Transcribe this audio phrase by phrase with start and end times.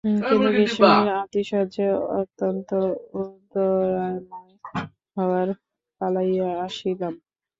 [0.03, 1.87] কিন্তু গ্রীষ্মের আতিশয্যে
[2.19, 2.69] অত্যন্ত
[3.19, 4.53] উদরাময়
[5.17, 5.53] হওয়ায়
[6.01, 7.13] পলাইয়া আসিলাম।